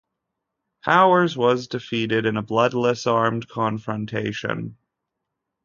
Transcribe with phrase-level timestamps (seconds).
[0.83, 4.77] Powers was defeated in a bloodless armed confrontation.